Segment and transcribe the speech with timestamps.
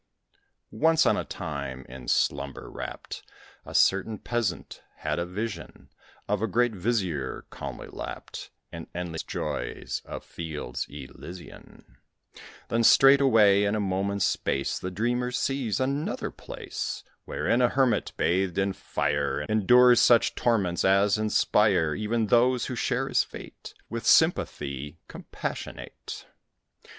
[0.71, 3.21] Once on a time, in slumber wrapt,
[3.67, 5.91] A certain peasant had a vision
[6.27, 11.97] Of a great Vizier, calmly lapt In endless joys of fields Elysian;
[12.69, 18.57] Then straightway in a moment's space The dreamer sees another place, Wherein a Hermit bathed
[18.57, 24.97] in fire Endures such torments as inspire Even those who share his fate With sympathy
[25.07, 26.25] compassionate.